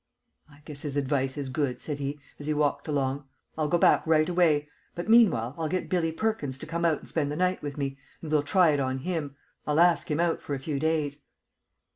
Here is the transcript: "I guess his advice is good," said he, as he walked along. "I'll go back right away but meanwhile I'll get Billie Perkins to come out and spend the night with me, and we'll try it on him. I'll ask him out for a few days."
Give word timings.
"I 0.49 0.63
guess 0.65 0.81
his 0.81 0.97
advice 0.97 1.37
is 1.37 1.49
good," 1.49 1.79
said 1.79 1.99
he, 1.99 2.19
as 2.39 2.47
he 2.47 2.55
walked 2.55 2.87
along. 2.87 3.25
"I'll 3.55 3.67
go 3.67 3.77
back 3.77 4.01
right 4.07 4.27
away 4.27 4.67
but 4.95 5.07
meanwhile 5.07 5.53
I'll 5.59 5.69
get 5.69 5.89
Billie 5.89 6.11
Perkins 6.11 6.57
to 6.57 6.65
come 6.65 6.85
out 6.85 6.97
and 6.97 7.07
spend 7.07 7.31
the 7.31 7.35
night 7.35 7.61
with 7.61 7.77
me, 7.77 7.99
and 8.19 8.31
we'll 8.31 8.41
try 8.41 8.71
it 8.71 8.79
on 8.79 8.97
him. 8.97 9.35
I'll 9.67 9.79
ask 9.79 10.09
him 10.09 10.19
out 10.19 10.41
for 10.41 10.55
a 10.55 10.59
few 10.59 10.79
days." 10.79 11.21